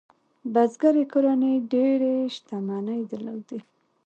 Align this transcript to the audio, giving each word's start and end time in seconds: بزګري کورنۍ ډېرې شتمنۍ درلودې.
بزګري 0.53 1.03
کورنۍ 1.11 1.55
ډېرې 1.73 2.15
شتمنۍ 2.35 3.01
درلودې. 3.11 3.59